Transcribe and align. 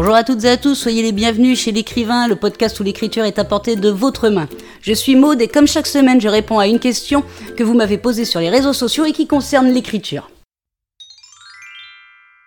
Bonjour 0.00 0.14
à 0.14 0.22
toutes 0.22 0.44
et 0.44 0.50
à 0.50 0.56
tous, 0.56 0.76
soyez 0.76 1.02
les 1.02 1.10
bienvenus 1.10 1.58
chez 1.58 1.72
l'écrivain, 1.72 2.28
le 2.28 2.36
podcast 2.36 2.78
où 2.78 2.84
l'écriture 2.84 3.24
est 3.24 3.40
à 3.40 3.44
portée 3.44 3.74
de 3.74 3.90
votre 3.90 4.28
main. 4.28 4.48
Je 4.80 4.92
suis 4.92 5.16
Maude 5.16 5.42
et 5.42 5.48
comme 5.48 5.66
chaque 5.66 5.88
semaine, 5.88 6.20
je 6.20 6.28
réponds 6.28 6.60
à 6.60 6.68
une 6.68 6.78
question 6.78 7.24
que 7.56 7.64
vous 7.64 7.74
m'avez 7.74 7.98
posée 7.98 8.24
sur 8.24 8.38
les 8.38 8.48
réseaux 8.48 8.72
sociaux 8.72 9.06
et 9.06 9.12
qui 9.12 9.26
concerne 9.26 9.72
l'écriture. 9.72 10.30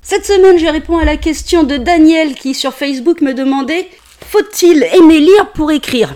Cette 0.02 0.26
semaine, 0.26 0.60
je 0.60 0.66
réponds 0.66 0.98
à 0.98 1.04
la 1.04 1.18
question 1.18 1.64
de 1.64 1.76
Daniel 1.76 2.36
qui 2.36 2.54
sur 2.54 2.74
Facebook 2.74 3.20
me 3.20 3.34
demandait 3.34 3.90
Faut-il 4.30 4.84
aimer 4.84 5.20
lire 5.20 5.52
pour 5.52 5.74
écrire? 5.74 6.16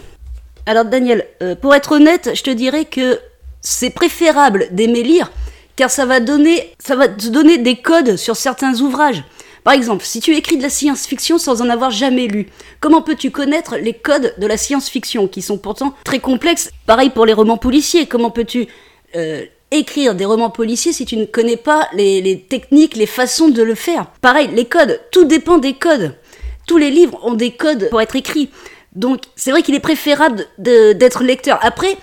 Alors 0.66 0.86
Daniel, 0.86 1.28
euh, 1.44 1.54
pour 1.54 1.76
être 1.76 1.92
honnête, 1.92 2.32
je 2.34 2.44
te 2.44 2.50
dirais 2.50 2.86
que 2.86 3.20
c'est 3.60 3.90
préférable 3.90 4.68
d'aimer 4.72 5.04
lire 5.04 5.34
car 5.76 5.92
ça 5.92 6.06
va 6.06 6.22
donner 6.22 6.74
ça 6.80 6.96
va 6.96 7.10
te 7.10 7.28
donner 7.28 7.58
des 7.58 7.76
codes 7.76 8.16
sur 8.16 8.38
certains 8.38 8.80
ouvrages. 8.80 9.26
Par 9.66 9.74
exemple, 9.74 10.06
si 10.06 10.20
tu 10.20 10.36
écris 10.36 10.58
de 10.58 10.62
la 10.62 10.70
science-fiction 10.70 11.40
sans 11.40 11.64
en 11.64 11.70
avoir 11.72 11.90
jamais 11.90 12.28
lu, 12.28 12.46
comment 12.80 13.02
peux-tu 13.02 13.32
connaître 13.32 13.78
les 13.78 13.94
codes 13.94 14.36
de 14.38 14.46
la 14.46 14.58
science-fiction, 14.58 15.28
qui 15.28 15.42
sont 15.42 15.58
pourtant 15.58 15.96
très 16.04 16.20
complexes? 16.20 16.70
Pareil 16.86 17.10
pour 17.10 17.26
les 17.26 17.34
romans 17.34 17.58
policiers, 17.58 18.06
comment 18.06 18.30
peux-tu 18.30 18.68
euh, 19.16 19.44
écrire 19.72 20.14
des 20.14 20.26
romans 20.26 20.52
policiers 20.52 20.94
si 20.94 21.08
tu 21.08 21.18
ne 21.18 21.26
connais 21.26 21.58
pas 21.58 21.90
les, 21.94 22.46
techniques, 22.48 22.96
les 22.96 23.08
façons 23.08 23.50
de 23.50 23.64
le 23.64 23.74
faire? 23.74 24.06
Pareil, 24.22 24.50
les 24.54 24.66
codes, 24.66 25.02
tout 25.12 25.26
dépend 25.26 25.58
des 25.58 25.74
codes. 25.74 26.16
Tous 26.68 26.78
les 26.78 26.92
livres 26.92 27.20
ont 27.24 27.34
des 27.34 27.50
codes 27.50 27.90
pour 27.90 28.02
être 28.02 28.16
écrits. 28.16 28.52
Donc 28.94 29.22
c'est 29.36 29.50
vrai 29.50 29.64
qu'il 29.64 29.74
est 29.74 29.80
préférable 29.80 30.46
d'être 30.60 31.24
lecteur. 31.24 31.58
Après, 31.64 31.98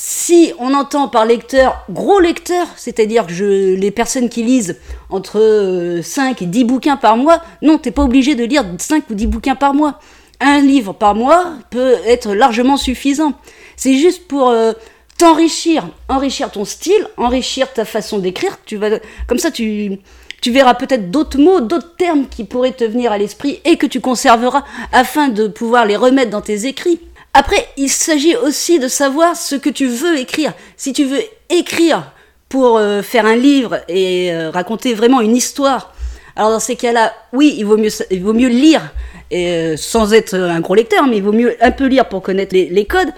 si 0.00 0.52
on 0.60 0.74
entend 0.74 1.08
par 1.08 1.26
lecteur 1.26 1.84
gros 1.90 2.20
lecteur, 2.20 2.68
c'est-à-dire 2.76 3.26
que 3.26 3.32
je, 3.32 3.74
les 3.74 3.90
personnes 3.90 4.28
qui 4.28 4.44
lisent 4.44 4.78
entre 5.10 5.98
5 6.04 6.40
euh, 6.40 6.44
et 6.44 6.46
10 6.46 6.64
bouquins 6.66 6.96
par 6.96 7.16
mois, 7.16 7.42
non, 7.62 7.78
t'es 7.78 7.90
pas 7.90 8.04
obligé 8.04 8.36
de 8.36 8.44
lire 8.44 8.64
5 8.78 9.10
ou 9.10 9.14
10 9.14 9.26
bouquins 9.26 9.56
par 9.56 9.74
mois. 9.74 9.98
Un 10.38 10.60
livre 10.60 10.92
par 10.92 11.16
mois 11.16 11.54
peut 11.70 11.96
être 12.06 12.32
largement 12.32 12.76
suffisant. 12.76 13.32
C'est 13.74 13.96
juste 13.96 14.28
pour 14.28 14.50
euh, 14.50 14.72
t'enrichir, 15.18 15.88
enrichir 16.08 16.52
ton 16.52 16.64
style, 16.64 17.08
enrichir 17.16 17.72
ta 17.72 17.84
façon 17.84 18.20
d'écrire. 18.20 18.56
Tu 18.66 18.76
vas, 18.76 19.00
comme 19.26 19.38
ça, 19.38 19.50
tu, 19.50 19.98
tu 20.40 20.52
verras 20.52 20.74
peut-être 20.74 21.10
d'autres 21.10 21.40
mots, 21.40 21.60
d'autres 21.60 21.96
termes 21.96 22.28
qui 22.28 22.44
pourraient 22.44 22.70
te 22.70 22.84
venir 22.84 23.10
à 23.10 23.18
l'esprit 23.18 23.60
et 23.64 23.76
que 23.76 23.86
tu 23.86 24.00
conserveras 24.00 24.62
afin 24.92 25.26
de 25.26 25.48
pouvoir 25.48 25.86
les 25.86 25.96
remettre 25.96 26.30
dans 26.30 26.40
tes 26.40 26.66
écrits. 26.66 27.00
Après, 27.40 27.68
il 27.76 27.88
s'agit 27.88 28.34
aussi 28.34 28.80
de 28.80 28.88
savoir 28.88 29.36
ce 29.36 29.54
que 29.54 29.70
tu 29.70 29.86
veux 29.86 30.18
écrire. 30.18 30.54
Si 30.76 30.92
tu 30.92 31.04
veux 31.04 31.20
écrire 31.48 32.10
pour 32.48 32.78
euh, 32.78 33.00
faire 33.00 33.26
un 33.26 33.36
livre 33.36 33.78
et 33.86 34.32
euh, 34.32 34.50
raconter 34.50 34.92
vraiment 34.92 35.20
une 35.20 35.36
histoire, 35.36 35.94
alors 36.34 36.50
dans 36.50 36.58
ces 36.58 36.74
cas-là, 36.74 37.12
oui, 37.32 37.54
il 37.56 37.64
vaut 37.64 37.76
mieux, 37.76 38.48
lire, 38.48 38.92
euh, 39.32 39.76
sans 39.76 40.14
être 40.14 40.34
un 40.34 40.58
gros 40.58 40.74
lecteur, 40.74 41.06
mais 41.06 41.18
il 41.18 41.22
vaut 41.22 41.32
mieux 41.32 41.56
un 41.60 41.70
peu 41.70 41.86
lire 41.86 42.08
pour 42.08 42.22
connaître 42.22 42.56
les 42.56 42.86
codes. 42.86 43.12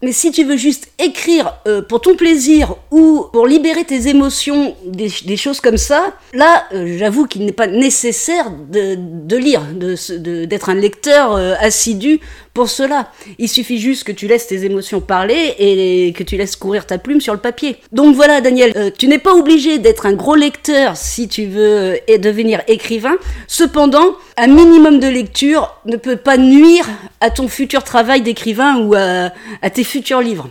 Mais 0.00 0.12
si 0.12 0.30
tu 0.30 0.44
veux 0.44 0.56
juste 0.56 0.92
écrire 1.00 1.54
euh, 1.66 1.82
pour 1.82 2.00
ton 2.00 2.14
plaisir 2.14 2.76
ou 2.92 3.24
pour 3.32 3.48
libérer 3.48 3.82
tes 3.82 4.06
émotions, 4.06 4.76
des, 4.84 5.36
choses 5.36 5.60
comme 5.60 5.76
ça, 5.76 6.14
là, 6.32 6.66
euh, 6.72 6.96
j'avoue 6.96 7.26
qu'il 7.26 7.44
n'est 7.44 7.50
pas 7.50 7.66
nécessaire 7.66 8.52
de, 8.52 9.36
lire, 9.36 9.62
d'être 9.72 10.68
un 10.68 10.76
lecteur 10.76 11.34
euh, 11.34 11.54
assidu 11.58 12.20
pour 12.54 12.68
cela. 12.68 13.10
Il 13.40 13.48
suffit 13.48 13.78
juste 13.78 14.04
que 14.04 14.12
tu 14.12 14.28
laisses 14.28 14.46
tes 14.46 14.64
émotions 14.64 15.00
parler 15.00 15.54
et 15.58 16.12
que 16.12 16.22
tu 16.22 16.36
laisses 16.36 16.54
courir 16.54 16.86
ta 16.86 16.98
plume 16.98 17.20
sur 17.20 17.32
le 17.32 17.40
papier. 17.40 17.76
Donc 17.90 18.14
voilà, 18.14 18.40
Daniel, 18.40 18.92
tu 18.96 19.08
n'es 19.08 19.18
pas 19.18 19.34
obligé 19.34 19.78
d'être 19.78 20.06
un 20.06 20.12
gros 20.12 20.34
lecteur 20.34 20.96
si 20.96 21.28
tu 21.28 21.46
veux 21.46 21.98
devenir 22.18 22.62
écrivain. 22.66 23.16
Cependant, 23.46 24.16
un 24.36 24.48
minimum 24.48 24.98
de 24.98 25.06
lecture 25.06 25.76
ne 25.86 25.96
peut 25.96 26.16
pas 26.16 26.36
nuire 26.36 26.88
à 27.20 27.30
ton 27.30 27.46
futur 27.46 27.84
travail 27.84 28.22
d'écrivain 28.22 28.78
ou 28.80 28.94
à 28.94 29.70
tes 29.70 29.84
futurs 29.88 30.20
livres. 30.20 30.48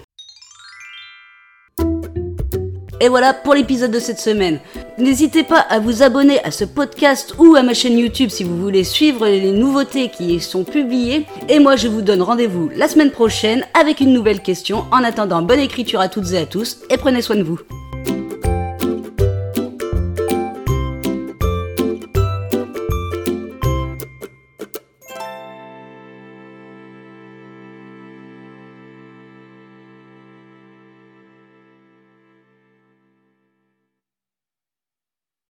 Et 2.99 3.09
voilà 3.09 3.33
pour 3.33 3.53
l'épisode 3.53 3.91
de 3.91 3.99
cette 3.99 4.19
semaine. 4.19 4.59
N'hésitez 4.97 5.43
pas 5.43 5.59
à 5.59 5.79
vous 5.79 6.01
abonner 6.01 6.43
à 6.43 6.49
ce 6.49 6.65
podcast 6.65 7.35
ou 7.37 7.55
à 7.55 7.61
ma 7.61 7.75
chaîne 7.75 7.99
YouTube 7.99 8.31
si 8.31 8.43
vous 8.43 8.57
voulez 8.57 8.83
suivre 8.83 9.27
les 9.27 9.51
nouveautés 9.51 10.09
qui 10.09 10.35
y 10.35 10.39
sont 10.41 10.63
publiées. 10.63 11.27
Et 11.47 11.59
moi 11.59 11.75
je 11.75 11.87
vous 11.87 12.01
donne 12.01 12.23
rendez-vous 12.23 12.71
la 12.75 12.87
semaine 12.87 13.11
prochaine 13.11 13.63
avec 13.79 13.99
une 13.99 14.13
nouvelle 14.13 14.41
question. 14.41 14.85
En 14.91 15.03
attendant, 15.03 15.43
bonne 15.43 15.59
écriture 15.59 15.99
à 15.99 16.09
toutes 16.09 16.31
et 16.31 16.39
à 16.39 16.45
tous 16.47 16.79
et 16.89 16.97
prenez 16.97 17.21
soin 17.21 17.35
de 17.35 17.43
vous. 17.43 17.59